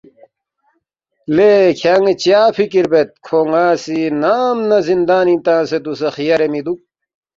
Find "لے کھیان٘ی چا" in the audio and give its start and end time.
1.35-2.41